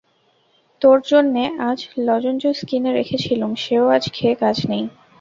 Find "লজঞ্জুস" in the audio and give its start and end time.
1.99-2.59